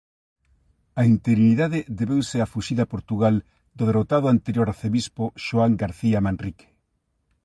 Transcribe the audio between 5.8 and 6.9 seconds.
García Manrique.